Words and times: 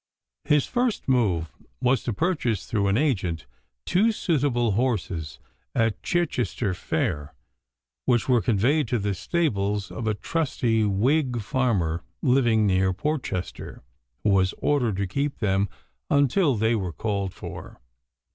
His 0.45 0.65
first 0.65 1.07
move 1.07 1.53
was 1.79 2.01
to 2.05 2.11
purchase 2.11 2.65
through 2.65 2.87
an 2.87 2.97
agent 2.97 3.45
two 3.85 4.11
suitable 4.11 4.71
horses 4.71 5.37
at 5.75 6.01
Chichester 6.01 6.73
fair, 6.73 7.35
which 8.05 8.27
were 8.27 8.41
conveyed 8.41 8.87
to 8.87 8.97
the 8.97 9.13
stables 9.13 9.91
of 9.91 10.07
a 10.07 10.15
trusty 10.15 10.83
Whig 10.85 11.39
farmer 11.39 12.01
living 12.23 12.65
near 12.65 12.93
Portchester, 12.93 13.83
who 14.23 14.31
was 14.31 14.55
ordered 14.57 14.95
to 14.97 15.05
keep 15.05 15.37
them 15.37 15.69
until 16.09 16.55
they 16.55 16.73
were 16.73 16.93
called 16.93 17.31
for. 17.31 17.79